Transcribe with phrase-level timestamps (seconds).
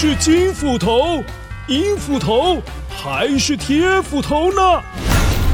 [0.00, 1.24] 是金斧头、
[1.66, 4.80] 银斧头还是铁斧头呢？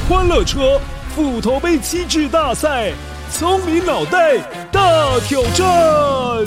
[0.06, 0.78] 欢乐车
[1.16, 2.92] 斧头杯机制大赛，
[3.32, 4.36] 聪明脑袋
[4.70, 6.44] 大挑战。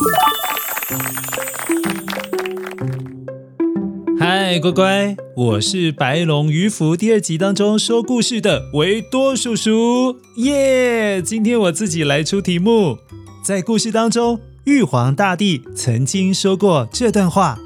[4.20, 11.20] 嗨，乖乖，我是《白龙鱼服》第二集当中说故事的维多叔叔，耶！
[11.20, 13.00] 今天我自己来出题目。
[13.44, 17.58] 在故事当中，玉皇大帝曾经说过这段话：“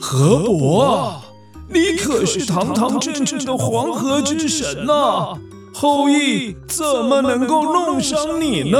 [0.00, 1.20] 河伯，
[1.68, 5.36] 你可是堂堂正正的黄河之神呐、
[5.74, 8.78] 后羿怎么能够弄伤你呢？”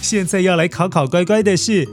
[0.00, 1.88] 现在要来考考乖乖的是。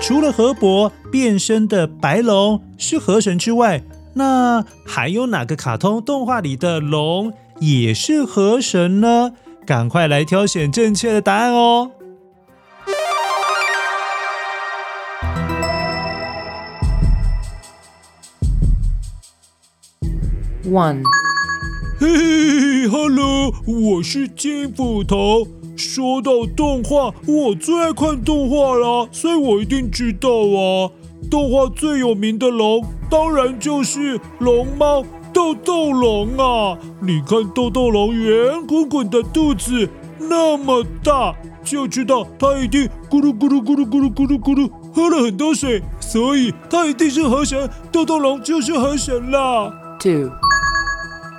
[0.00, 3.82] 除了河伯变身的白龙是河神之外，
[4.14, 9.32] 那还有哪个卡通动画里的龙也是河神呢？
[9.64, 11.90] 赶快来挑选正确的答案哦
[20.74, 21.04] ！One，
[22.00, 25.46] 嘿嘿哈喽，我是金斧头。
[25.76, 30.90] 说到动画，我最爱看动画啦，所以我一定知道啊。
[31.30, 36.76] 动画最有名的龙，当然就是龙猫豆豆龙啊！
[37.00, 39.88] 你看豆豆龙圆滚滚的肚子
[40.18, 47.70] 那么大，就知道它一定咕噜咕噜咕噜咕噜咕噜咕噜喝了很多水，所以它一定是河神。
[47.92, 49.72] 豆豆龙就是河神啦。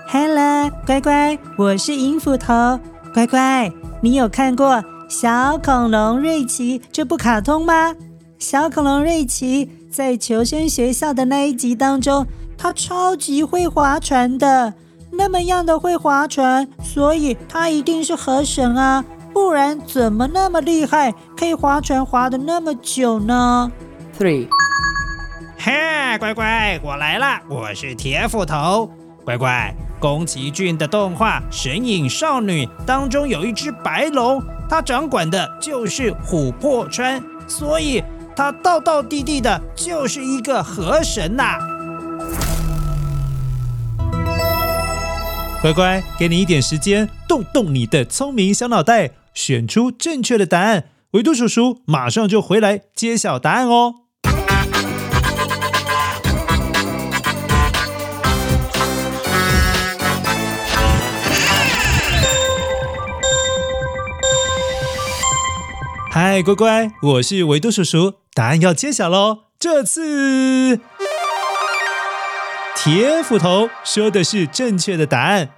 [0.08, 2.80] Two，Hello，乖乖，我是银斧头，
[3.14, 3.72] 乖乖。
[4.02, 4.76] 你有看过
[5.10, 7.96] 《小恐龙瑞奇》这部卡通吗？
[8.38, 12.26] 小恐龙瑞奇在求生学校的那一集当中，
[12.58, 14.74] 他超级会划船的，
[15.12, 19.04] 那么样的会划船，所以他一定是河神啊！
[19.34, 23.72] 不然怎么那么厉害，可以划船划得那么久呢
[24.18, 24.48] ？Three，
[25.58, 28.90] 嘿，乖乖，我来了，我是铁斧头，
[29.26, 29.76] 乖乖。
[30.00, 38.04] 宫崎骏的动画《神隐少女》当中有一只白龙，它掌管的就是琥珀川，所以
[38.36, 41.58] 它道道地地的就是一个河神呐、
[45.62, 50.86] 乖乖，给你一点时间，动动你的聪明小脑袋，选出正确的答案。
[51.12, 54.05] 维度叔叔马上就回来揭晓答案哦。
[66.18, 69.40] 嗨，乖乖，我是维多叔叔，答案要揭晓喽！
[69.60, 70.80] 这次
[72.74, 75.50] 铁斧头说的是正确的答案。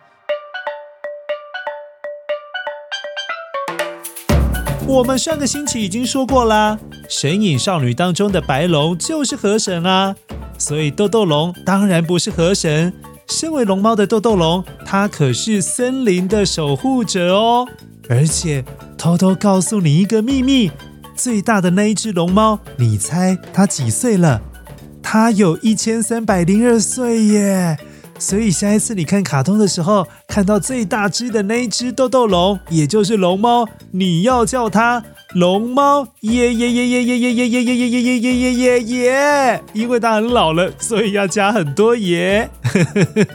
[4.87, 10.15] 我们上个星期已经说过啦，《神隐少女》当中的白龙就是河神啊，
[10.57, 12.91] 所以豆豆龙当然不是河神。
[13.27, 17.67] 身为龙猫的豆豆龙，它可是森林的守护者哦。
[18.09, 18.63] 而且
[18.97, 20.71] 偷偷告诉你一个秘密，
[21.15, 24.41] 最大的那一只龙猫，你猜它几岁了？
[25.01, 27.77] 它有一千三百零二岁耶！
[28.19, 35.03] 所以下一次你看卡通的时候，看到最大只的那一只豆豆龙，也就是龙猫，你要叫它
[35.35, 42.49] 龙猫耶耶耶耶耶耶耶耶耶耶耶耶耶耶耶，因为它很老了，所以要加很多耶。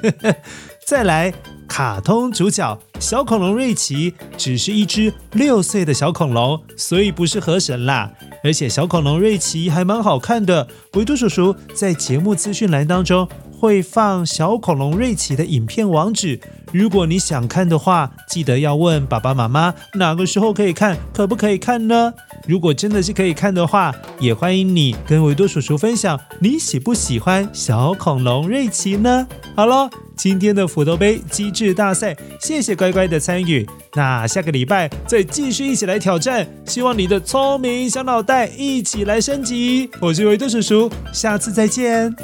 [0.84, 1.32] 再来。
[1.72, 8.12] 卡通主角小恐龙瑞奇只是一只六岁的小恐龙，所以不是河神啦。
[8.44, 13.26] 而且小恐龙瑞奇还蛮好看的，维多叔叔在节目资讯栏当中
[13.62, 16.40] 会放小恐龙瑞奇的影片网址。
[16.72, 22.12] 如果你想看的话，记得要问爸爸妈妈哪个时候可以看，可不可以看呢？
[22.48, 29.28] 如果真的是可以看的话，也欢迎你跟维多叔叔分享你喜不喜欢小恐龙瑞奇呢？
[29.54, 29.88] 好喽。
[30.16, 33.66] 今天的斧头杯机智大赛，谢谢乖乖的参与。
[33.94, 39.88] 那下个礼拜再继续一起来挑战，希望你的聪明小脑袋一起来升级。
[40.00, 42.14] 我是维多叔叔，下次再见。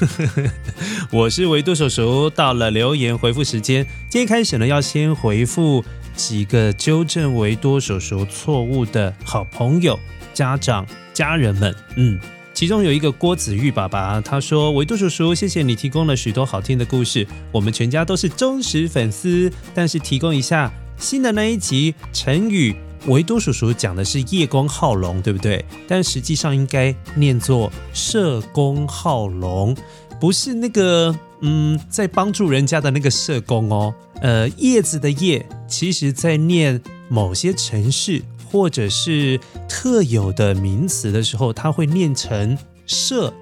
[1.10, 5.84] 我是维多叔叔，到了留言回复时间，今天开始呢，要先回复。
[6.16, 9.98] 几个纠正维多叔叔错误的好朋友、
[10.34, 12.18] 家长、家人们，嗯，
[12.52, 19.50] 其中有一个郭子玉爸爸，他说：“维多叔叔，谢谢你提供了许多好听的故事，我们全家都是忠实粉丝。
[19.74, 22.76] 但是提供一下新的那一集成语，
[23.06, 25.64] 维多叔叔讲的是叶公好龙，对不对？
[25.88, 29.76] 但实际上应该念作社公好龙。”
[30.20, 33.94] 不是那个嗯，在帮助人家的那个社工哦。
[34.20, 43.32] 呃，叶子的叶，其实在念某些城市或者是特有的名词的时候，它会念成社，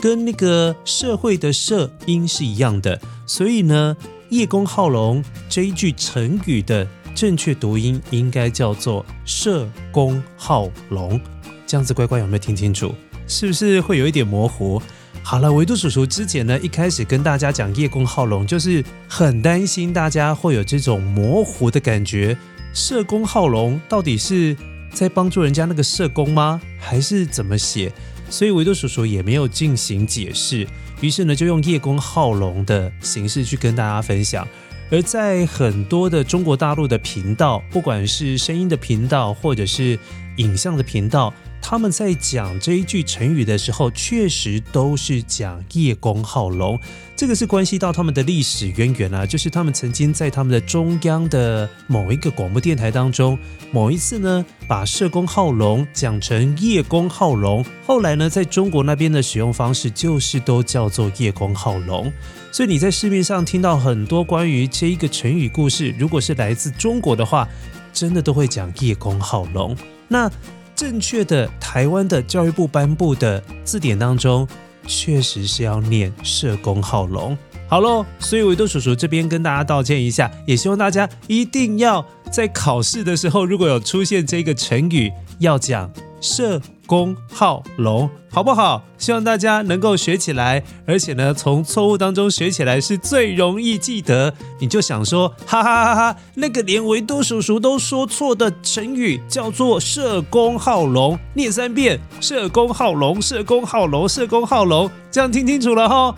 [0.00, 3.00] 跟那个社会的社音是一样的。
[3.24, 3.96] 所以呢，
[4.30, 11.18] 叶公好龙这一句成语的正确读音应该叫做社工好龙。
[11.66, 12.94] 这样子，乖乖有没有听清楚？
[13.26, 14.80] 是不是会有一点模糊？
[15.22, 22.36] 好了，维多叔叔之前呢，一开始跟大家讲叶公好龙，就是很担心大家会有这种模糊的感觉。
[22.74, 24.54] 社工好龙到底是
[24.92, 26.60] 在帮助人家那个社工吗？
[26.78, 27.90] 还是怎么写？
[28.28, 30.66] 所以维多叔叔也没有进行解释，
[31.00, 34.46] 于是呢，就用叶公好龙的形式去跟大家分享。
[34.90, 39.98] 而在很多的中国大陆的频道，不管是声音的频道，或者是
[40.36, 41.34] 影像的频道。
[41.60, 46.78] 他们在讲这一句成语的时候，确实都是讲叶公好龙，
[47.16, 53.38] 这个是关系到他们的历史渊源啊，就是他们曾经在他们的中央的某一个广播电台当中，
[53.72, 62.12] 某一次呢，把社公好龙讲成叶公好龙，后来呢，在中国那边的使用方式就是都叫做叶公好龙，
[62.52, 67.48] 所以你在市面上听到很多关于这一个成语故事，如果是来自中国的话，
[67.94, 69.74] 真的都会讲叶公好龙，
[70.06, 70.30] 那。
[70.74, 74.46] 正确的台湾的教育部颁布的字典当中，
[74.86, 77.36] 确实是要念社工好龙。
[77.68, 85.90] 好喽，所以维多叔叔这边跟大家道歉一下，也希望大家一定要在考试的时候，如果有出现这个成语，要讲
[86.20, 88.82] 社公好龙，好不好？
[88.96, 94.32] 希望大家能够学起来，而且呢，从错误当中学起来是最容易记得。
[94.60, 106.14] 你就想说，哈哈哈哈，那个连维多叔叔都说错的成语叫做社工好龙，念三遍，社工好龙，社工好龙，社工好龙，这样听清楚了哈。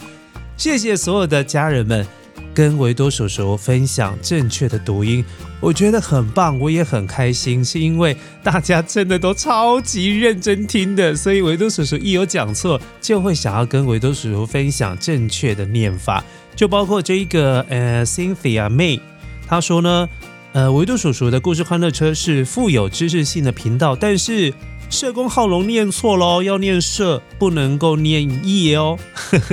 [0.56, 2.17] 谢谢所有的家人们。
[2.58, 5.24] 跟维多叔叔分享正确的读音，
[5.60, 16.24] 我觉得很棒，我也很开心，是因为大家真的都超级认真听的，所以维多叔叔一有讲错，就会想要跟维多叔叔分享正确的念法，
[16.56, 18.98] 就包括这一个呃 Cynthia May，
[19.46, 20.08] 他说呢，
[20.52, 24.52] 呃维多叔叔的故事欢乐车是富有知识性的频道，但是
[24.90, 28.98] 社工浩龙念错喽，要念社，不能够念叶哦，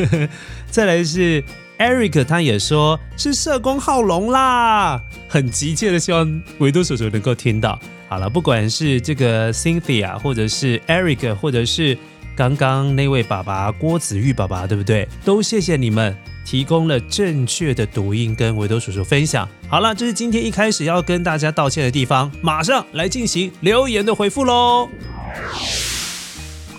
[0.71, 1.43] 再来是。
[1.77, 7.77] Eric 他也说是社公好龙啦，很急切的希望维多叔叔能够听到。
[8.07, 11.97] 好了，不管是这个 Cynthia，或者是 Eric，或者是
[12.35, 15.07] 刚刚那位爸爸郭子玉爸爸，对不对？
[15.25, 19.49] 都谢谢你们提供了正确的读音跟维多叔叔分享。
[19.67, 24.87] 好了，这是今天一开始要跟大家道歉的地方，马上来进行留言的回复喽。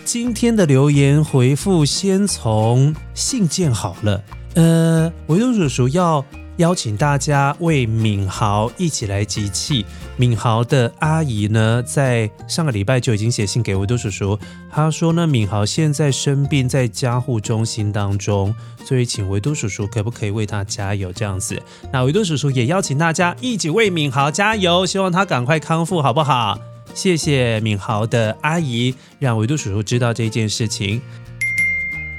[0.05, 4.23] 今天的留言回复先从信件好了。
[4.56, 6.25] 呃，维多叔叔要
[6.56, 9.85] 邀请大家为敏豪一起来集气。
[10.17, 14.38] 敏豪的阿姨呢，在上个礼拜就已经写信给维多叔叔，
[14.73, 21.62] 她说呢，敏豪现在生病在加护中心当中，所以请维多叔叔可不可以为他加油这样子？
[21.93, 26.59] 那维多叔叔也邀请大家一起为敏豪加油，希望他赶快康复，好不好？
[26.94, 31.02] 谢谢敏豪的阿姨，让维多叔叔知道这件事情。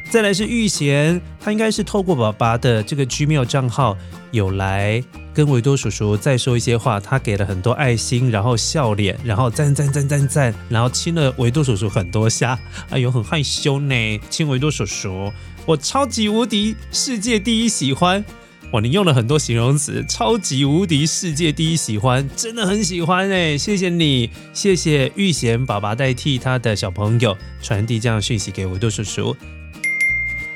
[0.10, 3.98] 再来是玉贤，他应该是透过爸爸的这个 Gmail 账号
[4.32, 12.58] 有来跟维多叔叔再说一些话，他给了很多爱心，然后笑脸，然后赞赞赞赞赞，然后亲了维多叔叔很多下，
[12.90, 15.32] 哎呦很害羞呢，亲维多叔叔，
[15.66, 18.24] 我超级无敌世界第一喜欢，
[18.72, 29.36] 哇你用了很多形容词，超级无敌世界第一喜欢，真的很喜欢哎，谢谢你，谢谢玉贤爸爸代替他的小朋友传递这样讯息给维多叔叔。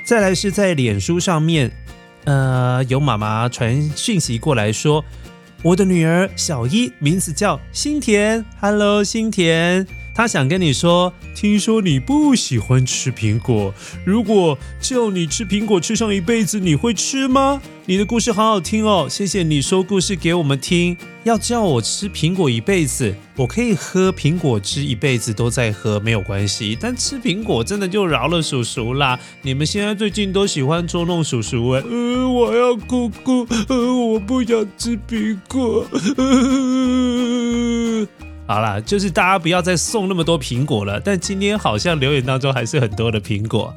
[0.04, 1.72] 再来是在脸书上面，
[2.26, 5.04] 呃，有妈妈传讯息过来说，
[5.64, 10.01] 我的女儿小一名字叫新田，Hello，心田。
[10.14, 13.74] 他想跟你说，听说你不喜欢吃苹果，
[14.06, 17.62] 如果叫你吃苹果吃上一辈子，你会吃吗？
[17.86, 20.96] 你的故事好好听哦，谢谢你说故事给我们听。
[21.24, 26.78] 要叫我吃苹果一辈子，我可以喝苹果汁一辈子都在喝，没有关系。
[26.80, 29.20] 但吃苹果真的就饶了叔叔啦！
[29.42, 35.86] 你们现在最近都喜欢捉弄叔叔哎，呃，我要哭哭，呃，我不想吃苹果。
[36.18, 38.08] 呃
[38.48, 41.00] 好啦，就是大家不要再送那么多苹果了。
[41.00, 43.74] 但今天好像留言当中还是很多的苹果。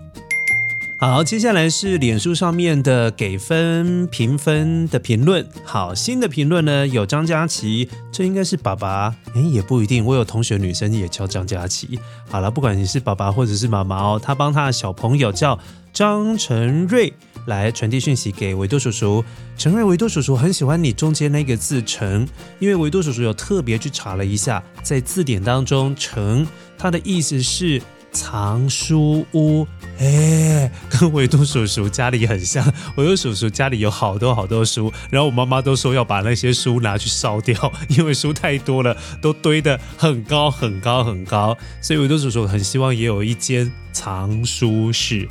[0.97, 5.47] 好，接下来是脸书上面的给分评分的评论。
[5.64, 10.04] 好，新的评论呢有张佳琪，这应该是爸爸，诶，也不一定。
[10.04, 11.99] 我有同学女生也叫张佳琪。
[12.30, 15.59] 好了，不管你是爸爸或者是妈妈哦，他帮他的小朋友叫
[15.95, 17.11] 张成瑞
[17.47, 19.25] 来传递讯息给维多叔叔。
[19.57, 22.29] 陈瑞，维多叔叔很喜欢你中间那个字“成”，
[22.61, 26.47] 因为维多叔叔有特别去查了一下，在字典当中“成”
[26.77, 27.81] 它的意思是。
[28.17, 29.67] 藏书屋，
[29.99, 32.65] 哎，跟维多叔叔家里很像。
[32.97, 41.57] 维多叔叔家里有好多好多书，然后我妈妈都说要把那些书拿去烧掉，因为书太多了，都堆得很高很高很高。
[41.81, 45.29] 所以维多叔叔很希望也有一间藏书室。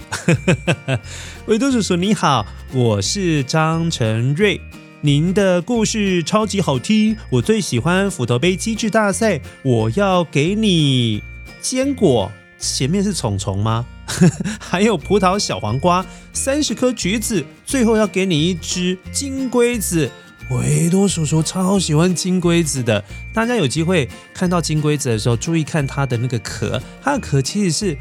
[1.48, 4.62] 维多叔叔你好，我是张成瑞，
[5.02, 11.22] 您的故事超级好听，我最喜欢斧头杯机智大赛，我要给你
[11.60, 12.32] 坚果。
[12.58, 13.86] 前面是虫虫吗？
[14.60, 20.10] 还有葡萄、小黄瓜、三十颗橘子，最后要给你一只金龟子。
[20.50, 27.98] 维多叔叔超喜欢金龟子的，大家有机会看到金龟子的时候，注意看它的那个壳，它的壳其实是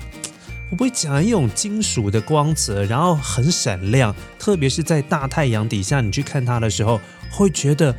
[0.71, 7.94] 我不会讲一种金属的光泽，然后很闪亮，特别是在大太阳底下，你去看它的时候，会觉得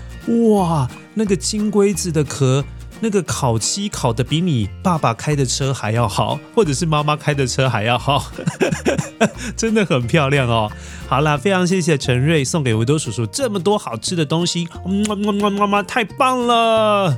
[0.51, 2.63] 哇，那个金龟子的壳。
[3.00, 8.31] 那个烤漆烤得比你爸爸开的车还要好，或者是妈妈开的车还要好，
[9.57, 10.71] 真的很漂亮哦。
[11.07, 14.67] 好啦，非常谢谢陈瑞送给维多叔叔这么多好吃的东西，
[15.07, 17.17] 妈妈妈妈妈太棒了。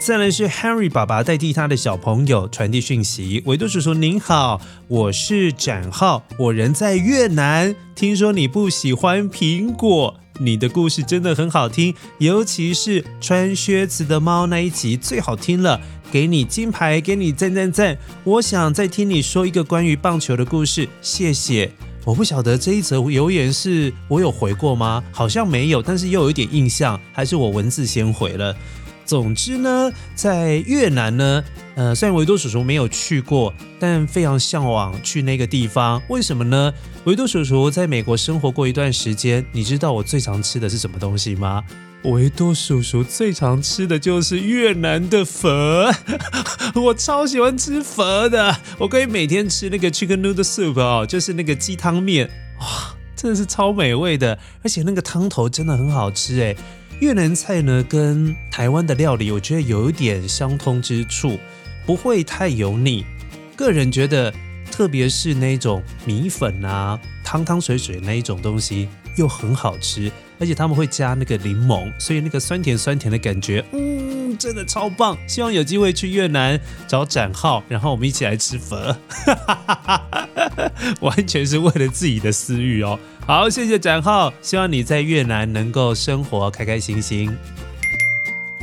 [0.00, 10.14] 再来是 Henry 爸爸代替他的小朋友传递讯息，维多叔叔您好，我是展浩，我人在越南，听说你不喜欢苹果。
[10.38, 15.80] 你的故事真的很好听，尤其是穿靴子的猫那一集最好听了，
[16.10, 17.98] 给你金牌，给你赞赞赞。
[18.24, 21.70] 我想再听你说一个关于棒球的故事，谢谢。
[22.04, 25.04] 我不晓得这一则留言是我有回过吗？
[25.12, 28.56] 好像没有，但是又有一点印象，还是我文字先回了。
[29.08, 31.42] 总之呢，在越南呢，
[31.76, 36.02] 呃，虽然维多叔叔没有去过，但非常向往去那个地方。
[36.10, 36.70] 为什么呢？
[37.04, 41.64] 维多叔叔在美国生活过一段时间，你知道我最常吃的是什么东西吗？
[42.02, 45.50] 维多叔叔最常吃的就是越南的粉，
[46.76, 52.28] 我超喜欢吃粉的，我可以每天吃那个 chicken noodle soup 哦，就是那个鸡汤面，
[52.60, 56.54] 哇，真的是超美味的，而且那个汤头真的很好吃诶。
[57.00, 61.38] 越南菜呢，跟台湾的料理，我觉得有一点相通之处，
[61.86, 63.04] 不会太油腻。
[63.54, 64.34] 个人觉得，
[64.70, 70.10] 特别是那种米粉啊，汤汤水水那一种东西，又很好吃。
[70.40, 75.16] 而且他们会加那个柠檬，所以那个酸甜酸甜的感觉，嗯，真的超棒。
[75.26, 78.96] 希望有机会去越南找展浩，然后我们一起来吃粉，
[81.00, 82.98] 完全是为了自己的私欲哦。
[83.26, 87.36] 好，谢谢展浩，希望你在越南能够生活开开心心。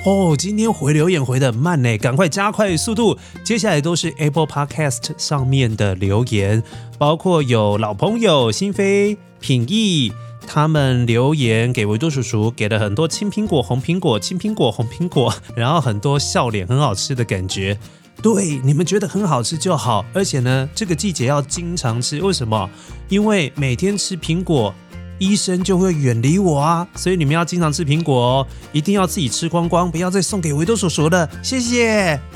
[0.03, 3.17] 哦，今天回留言回得很慢呢，赶快加快速度。
[3.43, 6.61] 接下来都是 Apple Podcast 上面的留言，
[6.99, 10.13] 包括有老朋友新飞、品义，
[10.45, 17.79] 他们留言给维多叔叔，给了很多青苹果、红苹果、青苹果、红苹果，然后很多笑脸，很好吃的感觉。
[18.21, 22.19] 对，你们觉得很好吃就好，而且呢，这个季节要经常吃。
[22.21, 22.67] 为什么？
[23.07, 24.73] 因为每天吃苹果，
[25.19, 26.87] 医生就会远离我啊。
[26.95, 31.29] 所以你们要经常吃苹果哦，一定要自己吃光光，不要再送给维多叔叔了。
[31.43, 32.19] 谢谢。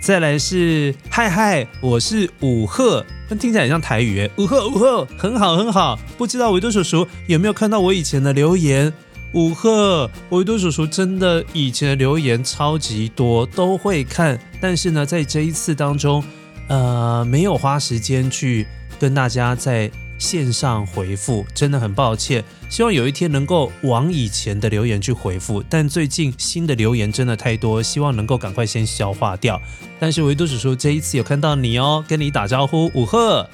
[0.00, 4.30] 再来是嗨嗨，我是五鹤，但听起来很像台语诶。
[4.38, 5.98] 五鹤五鹤，很好很好。
[6.16, 8.90] 不知道维多叔叔有没有看到我以前的留言？
[9.32, 16.22] 五鹤，维多叔叔真的以前的留言超级多，都会看，但是呢，在这一次当中，
[16.68, 18.66] 呃，没有花时间去
[18.98, 22.44] 跟大家在线上回复，真的很抱歉。
[22.68, 29.62] 希望有一天能够往以前的留言去回复，但最近新的留言真的太多，希望能够赶快先消化掉。
[30.00, 33.48] 但是维多叔叔这一次有看到你哦，跟你打招呼，五鹤。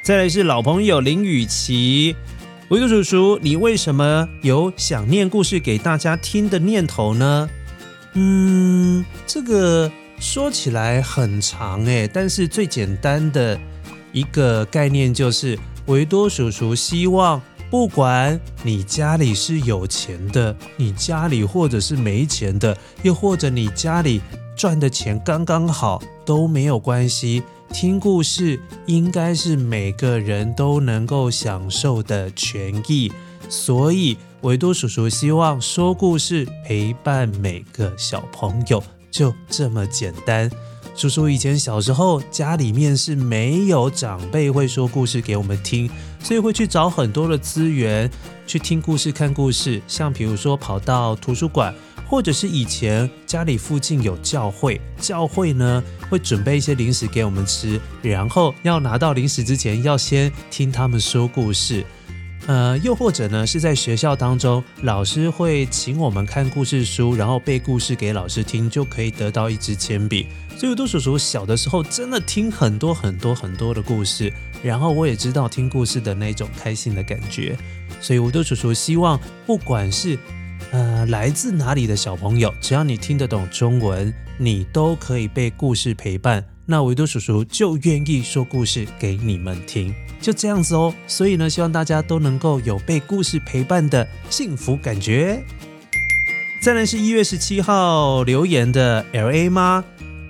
[0.00, 2.16] 再来是老朋友林雨琪。
[2.68, 7.48] 维多叔叔，你为什么有想念故事给大家听的念头呢？
[8.12, 13.58] 嗯，这个说起来很长诶，但是最简单的
[14.12, 24.20] 一个概念就是，维多叔叔希望，不管你家里是有钱的，你家里或者是没钱的，又或者你家里
[24.54, 27.42] 赚的钱刚刚好，都没有关系。
[27.72, 33.12] 听故事应该是每个人都能够享受的权益，
[33.48, 40.50] 所以维多叔叔希望说故事陪伴每个小朋友，就这么简单。
[40.96, 45.88] 叔叔以前小时候家里面是没有长辈会说故事给我们听，
[46.28, 48.10] 所以会去找很多的资源
[48.46, 49.80] 去听故事、看故事。
[49.88, 51.74] 像比如说跑到图书馆，
[52.06, 61.82] 或者是以前家里附近有教会，教会呢会准备一些零食给我们吃，然后要拿到零食之前要先听他们说故事。
[62.48, 70.28] 呃，又或者呢，是在学校当中，老师会请我们看故事书，然后背故事给老师听，就可以得到一支铅笔。
[70.56, 77.54] 所以，维多叔叔小的时候真的听很多很多很多的故事，然后我也知道听故事的那种开心的感觉。
[78.00, 80.18] 所以，维多叔叔希望，不管是
[80.70, 86.42] 呃来自哪里的小朋友，只要你听得懂中文，你都可以被故事陪伴。
[86.70, 89.94] 那维多叔叔就愿意说故事给你们听。
[90.20, 95.42] 就这样子哦，所以呢，希望大家都能够有被故事陪伴的幸福感觉。
[96.62, 99.82] 再来是一月十七号留言的 LA 吗？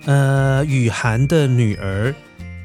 [0.04, 2.14] 呃，雨涵的女儿，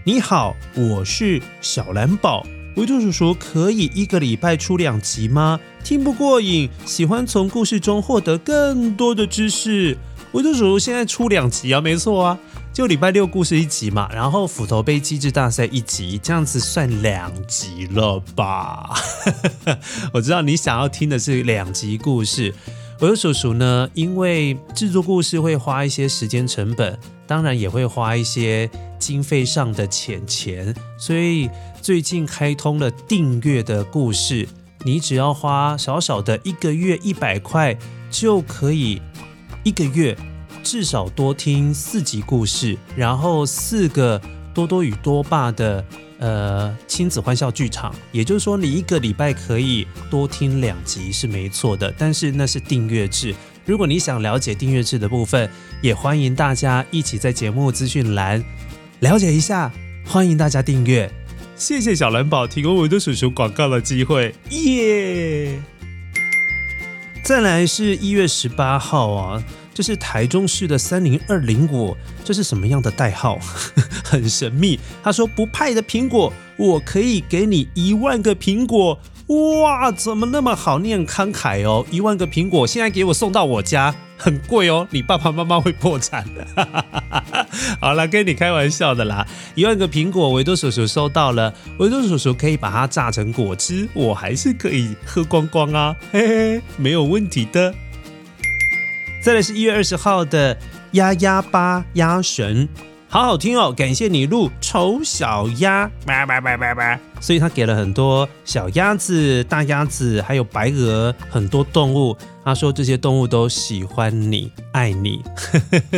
[0.04, 2.46] 你好，我是小蓝宝。
[2.76, 5.60] 维多叔叔可以一个礼拜出两集吗？
[5.84, 9.98] 听不过瘾，喜欢从故事中获得更多的知识。
[10.34, 12.38] 维多叔叔现在出两集啊，没错啊。
[12.74, 18.90] 就礼拜六故事一集嘛，然后斧头杯机智大赛一集，这样子算两集了吧？
[20.12, 22.52] 我知道你想要听的是两集故事。
[23.00, 31.48] 我有叔叔呢，因为制作故事会花一些时间成本，当然也会花一些经费上的钱钱，所以
[31.80, 34.50] 最近开通了订阅的故事，
[34.84, 37.78] 你只要花少少的一个月一百块，
[38.10, 39.00] 就可以
[39.64, 40.18] 一个月。
[40.64, 44.20] 至少多听四集故事，然后四个
[44.54, 45.86] 多多与多爸的
[46.20, 53.36] 呃亲子欢笑剧场，也就是说你一个礼拜可以多听两集是没错的，但是那是订阅制。
[53.66, 55.50] 如果你想了解订阅制的部分，
[55.82, 58.44] 也欢迎大家一起在节目资讯栏
[59.02, 59.72] 了解一下，
[60.06, 61.12] 欢迎大家订阅。
[61.56, 65.60] 谢谢小蓝宝提供维多叔叔广告的机会，耶！
[67.24, 69.44] 再来是一月十八号啊。
[69.74, 73.40] 这是台中市的三零二零五，这是什么样的代号？
[74.06, 74.80] 很神秘。
[75.02, 79.00] 他说不派的苹果，我可以给你一万个苹果。
[79.28, 81.86] 哇，怎么那么好念慷慨哦？
[81.90, 86.46] 一万个苹果，现在给我送到我家，很贵哦，你爸爸妈妈会破产的。
[87.80, 89.26] 好了，跟你开玩笑的啦。
[89.56, 97.74] 一万个苹果，维多叔叔收到了，维多叔叔可以把它榨成果汁，我还是可以喝光光啊，嘿嘿，没有问题的。
[99.24, 100.58] 再来是一月二十号的
[100.92, 102.68] 鸭鸭巴鸭神，
[103.08, 103.72] 好好听哦！
[103.72, 107.00] 感谢你录丑小鸭，叭叭叭叭叭。
[107.22, 112.18] 所以他给了很多小鸭子、大鸭子，还有白鹅，很多动物。
[112.44, 115.24] 他说这些动物都喜欢你，爱你。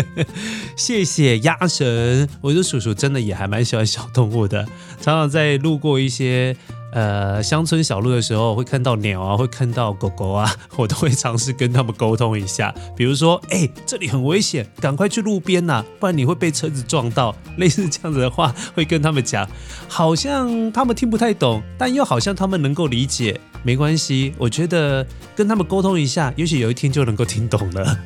[0.77, 4.63] 谢谢鸭神，我觉得叔叔真的也还蛮喜欢小动物的，
[5.01, 6.55] 常常在路过一些。
[6.95, 12.73] 呃，乡村小路的时候会看到鸟啊，会看到狗狗啊，我都会尝试跟他们沟通一下。
[12.95, 17.35] 比如说，哎，这里很危险，赶快去路边呐，不然你会被车子撞到。
[17.57, 19.45] 类似这样子的话，会跟他们讲，
[19.89, 23.41] 好像他们听不太懂，但又好像他们能够理解。
[23.61, 25.05] 没关系，我觉得
[25.35, 27.99] 跟他们沟通一下，也许有一天就能够听懂了。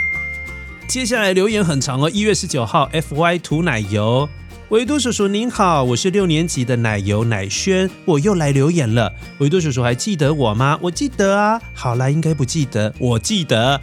[0.88, 4.26] 接下来留言很长哦，一月十九号，FY 涂奶油。
[4.70, 9.12] 维多叔叔您好，我是六年级的奶油奶轩，我又来留言了。
[9.38, 10.76] 维多叔叔还记得我吗？
[10.82, 11.62] 我记得啊。
[11.72, 13.80] 好啦，应该不记得，我记得。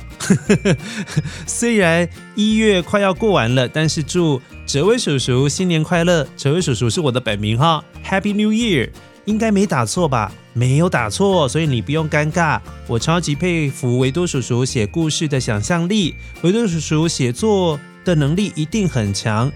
[1.48, 6.28] 虽然一月快要过完了，但是祝哲威叔叔新年快乐。
[6.36, 8.90] 哲威叔叔是我的本名哈，Happy New Year，
[9.24, 10.34] 应该没打错吧？
[10.52, 12.60] 没有打错，所以你不用尴尬。
[12.88, 19.50] 我超级佩服维多叔叔写故事的想象力，维多叔叔写作的能力一定很强。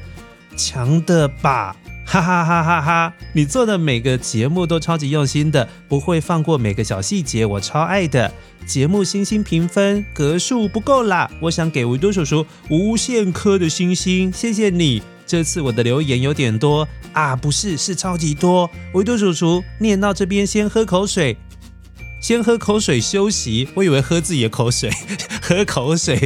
[0.58, 3.14] 强的吧，哈哈哈哈哈！
[3.34, 8.34] 你做的每个节目都超级用心的，不会放过每个小细节，我超爱的。
[8.66, 15.02] 节目星星评分格数不够啦，我想给维多叔叔无限颗的星星，谢谢你。
[15.26, 18.70] 这次我的留言有点多啊，不是，是超级多。
[18.94, 21.38] 维多叔叔念到这边，先喝口水。
[22.20, 24.90] 先喝口水休息，我以为喝自己的口水，
[25.42, 26.18] 喝口水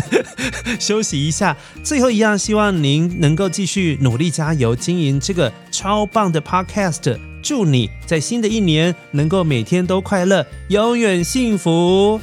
[0.80, 1.56] 休息一下。
[1.84, 7.18] 最后一样，希望您能够继续努力加油，经营这个超棒的 Podcast。
[7.42, 12.20] 祝你在新的一年能够每天都快乐，永远幸福。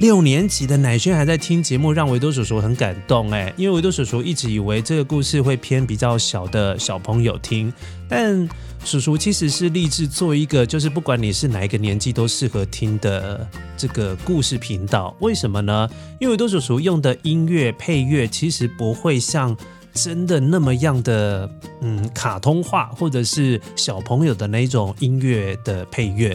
[0.00, 7.72] 六年级的奶轩还在听节目，让维多叔叔很感动哎，因为维多叔叔一直以为这个故事会偏比较小的小朋友听，
[8.08, 8.48] 但。
[8.84, 15.14] 叔叔其实是立志做一个，就是不管你是哪一个年纪都适合听的这个故事频道。
[15.20, 15.88] 为什么呢？
[16.18, 19.54] 因为多叔叔用的音乐配乐其实不会像
[19.92, 21.50] 真的那么样的
[21.82, 26.34] 嗯卡通化，或者是小朋友的那种音乐的配乐。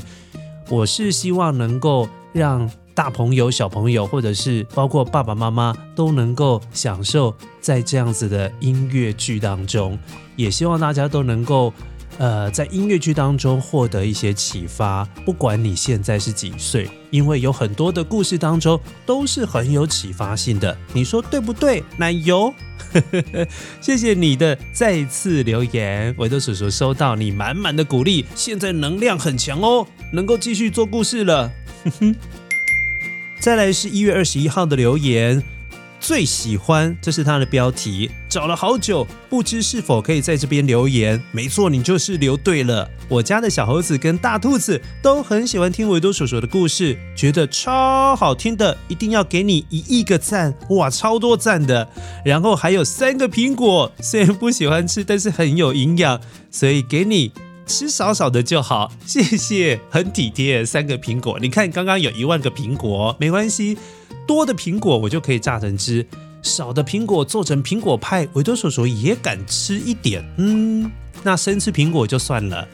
[0.70, 9.98] 我是希望能够让大朋友、小朋友，或者是包括爸爸妈妈，都能够享受在这样子的音乐剧当中。
[10.36, 11.74] 也希望大家都能够。
[12.20, 21.84] 呃，在音乐剧当中获得一些启发，不管你现在是几岁，因为有很多的故事当中都是很有启发性的，你说对不对？
[21.98, 22.54] 奶油，
[23.82, 31.52] 谢谢你的再次留言，维多叔叔收到你满满的鼓励，现在能量很强哦，能够继续做故事了。
[33.42, 35.44] 再来是一月二十一号的留言。
[36.04, 38.12] 最喜欢，这是他的标题。
[38.28, 41.24] 找了好久，不知是否可以在这边留言。
[41.32, 42.90] 没错，你就是留对了。
[43.08, 50.54] 我家的小猴子跟大兔子都很喜欢听维多叔叔的故事，觉得超好听的，一定要给你一亿个赞！
[50.72, 51.88] 哇，超多赞的。
[52.26, 56.20] 然后还有三个苹果，虽然不喜欢吃，但是很有营养，
[56.52, 57.32] 所以给你
[57.66, 58.92] 吃少少的就好。
[59.06, 60.66] 谢谢，很体贴。
[60.66, 63.78] 三个苹果，你看刚刚有一万个苹果，没关系。
[64.28, 66.06] 多的苹果我就可以榨成汁，
[66.42, 70.24] 少的苹果做成苹果派，维多叔叔也敢吃一点。
[70.38, 70.92] 嗯，
[71.24, 72.68] 那生吃苹果就算了，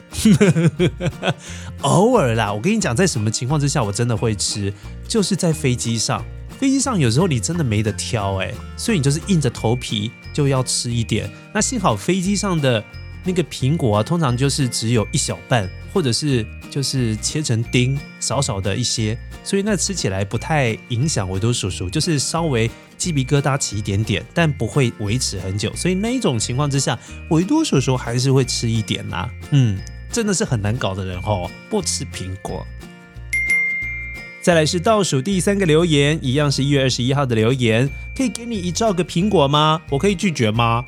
[1.82, 2.54] 偶尔啦。
[2.54, 4.74] 我跟你讲，在什么情况之下我真的会吃，
[5.08, 6.24] 就是在飞机上。
[6.58, 11.30] 飞机上有时候你真的没得挑哎，所以你就是硬着头皮就要吃一点。
[11.54, 12.84] 那幸好飞机上的
[13.24, 19.18] 那个苹果啊，通常就是只有一小半，或者是就是切成丁，少少的一些。
[19.44, 25.74] 所以那吃起来不太影响维多叔叔，就是稍微鸡皮疙瘩起一点点，但不会维持很久。
[25.76, 26.98] 所以那一种情况之下，
[27.30, 29.30] 维多叔叔还是会吃一点啦。
[29.52, 29.80] 嗯，
[30.12, 32.66] 真的是很难搞的人哦，不吃苹果。
[34.42, 39.82] 再来是倒数第三个留言，一样是一月二十一号的留言，可以给你一兆个苹果吗？
[39.90, 40.86] 我可以拒绝吗？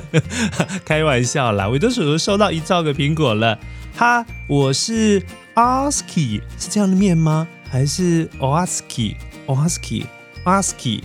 [0.84, 3.58] 开玩笑啦，维多叔叔收到一兆个苹果了。
[3.94, 5.22] 哈，我是
[5.54, 7.46] ASKI，是这样的念吗？
[7.70, 11.02] 还是 Oski？Oski？Oski？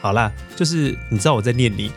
[0.00, 1.90] 好啦，就是你知道我在念你，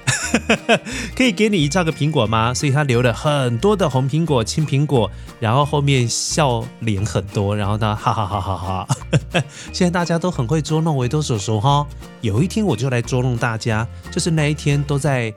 [1.16, 2.54] 可以给你一兆个苹果吗？
[2.54, 8.88] 所以他留了很多的红苹果、青苹果，然后后面笑脸很多，然后呢，哈哈哈哈哈。
[9.72, 11.88] 现在大家都很会捉弄维多叔叔哈，
[12.20, 15.34] 有一天我就来捉弄大家，就是那一天都在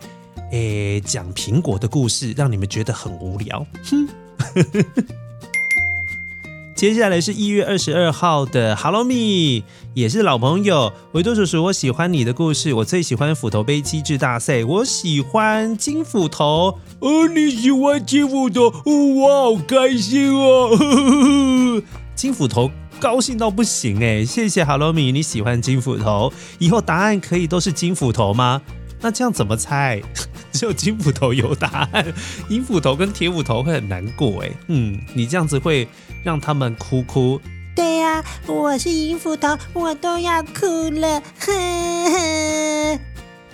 [0.50, 3.64] 诶讲苹果的故事，让你们觉得很无聊。
[3.84, 4.08] 哼。
[6.76, 9.62] 接下来是一月二十二号的 Hello Me，
[9.94, 21.82] 也是老朋友维多叔叔，我喜欢你的故事，我最喜欢斧头杯机制大赛，我喜欢金斧头，哦，你喜欢金斧头，哦我好开心哦，
[22.14, 22.70] 金斧头
[23.00, 28.60] 高兴到不行哎，谢谢 Hello Me，你喜欢金斧头，以后答案可以都是金斧头吗？
[29.00, 30.02] 那这样怎么猜？
[30.52, 32.06] 只有金斧头有答案，
[32.48, 34.50] 银斧头跟铁斧头会很难过哎。
[34.68, 35.86] 嗯，你这样子会
[36.24, 37.40] 让他们哭哭。
[37.74, 41.22] 对呀、啊，我是银斧头，我都要哭了。
[41.40, 41.52] 哼
[42.10, 42.98] 哼，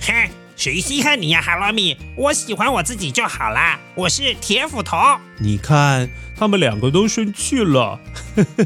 [0.00, 1.96] 哼，谁稀罕你呀，哈罗米？
[2.14, 3.80] 我喜欢我自己就好啦。
[3.96, 4.96] 我是铁斧头。
[5.38, 7.98] 你看，他们两个都生气了。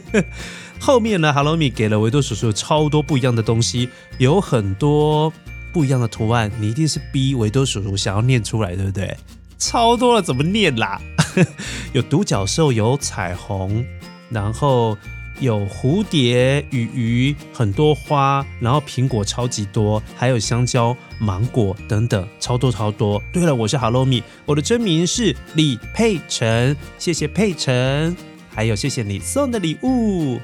[0.78, 5.32] 后面呢，哈罗米给了维多叔叔超多不一样的东西，有很多。
[5.76, 9.14] 不一样的图案，你一定是逼维多叔叔想要念出来，对不对？
[9.58, 10.98] 超多了，怎么念啦？
[11.92, 13.84] 有独角兽，有彩虹，
[14.30, 14.96] 然后
[15.38, 23.22] 有蝴蝶、鱼鱼，很多花，然后苹果超级多，还有香蕉、芒果等等，超多超多。
[23.30, 28.16] 对了，我是 Hello Me，我的真名是李佩辰，谢谢佩辰，
[28.48, 30.40] 还有谢谢你送的礼物。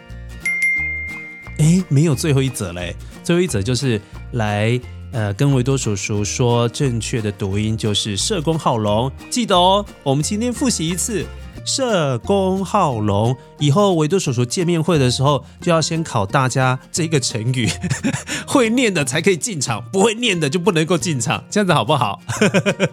[1.57, 4.01] 哎，没有最后一则嘞，最后一则就是
[4.33, 4.81] 来。
[5.15, 9.85] 呃，跟维多叔叔说，正确的读音就是社工好龙，记得哦。
[10.03, 11.27] 我们今天复习一次
[11.67, 17.69] 社工好龙，以后维多叔叔见面会的时候就要先考大家这个成语，
[18.49, 22.19] 会念的才可以进场，不会念的就不能够进场，这样子好不好？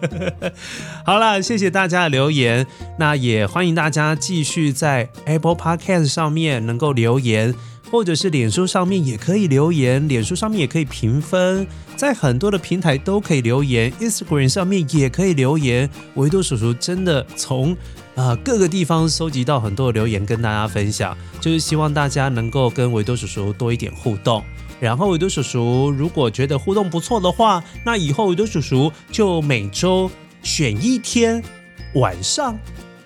[1.06, 2.66] 好了，谢谢大家的留言，
[2.98, 7.54] 那也欢迎大家继续在 Apple Podcast 上面能够留言。
[7.90, 15.90] 或者是脸书上面也可以留言，脸书上面也可以评分，在很多的平台都可以留言，Instagram 上面也可以留言。
[16.14, 17.72] 维多叔叔真的从
[18.14, 24.42] 啊、呃、各个地方收集到很多的留言跟大家分享，就是希望大家能够跟维多叔叔多一点互动。
[24.78, 30.10] 然后维多叔叔如果觉得互动不错的话，那以后维多叔叔就每周
[30.42, 31.42] 选一天
[31.94, 32.56] 晚上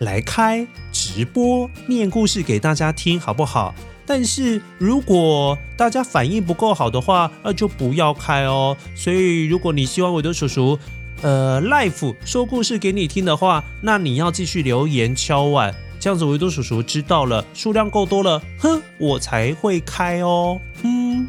[0.00, 3.74] 来开直播念故事给大家听，好不好？
[4.06, 8.76] 但是如果大家反应不够好的话，那就不要开哦。
[8.94, 10.78] 所以如果你希望维多叔叔
[11.22, 20.60] 呃，Life 说故事给你听的话，那你要继续留言敲碗，这样子维多叔叔知道了，数量够多了，哼，我才会开哦。
[20.82, 21.26] 嗯，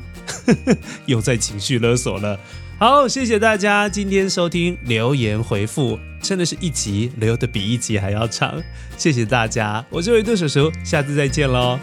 [1.06, 2.38] 又在情绪勒索了。
[2.78, 8.62] 好，谢谢大家今天收听留言回复，真的是一集留的比一集还要长，
[8.98, 11.80] 谢谢大家，我是维多叔叔，下次再见喽。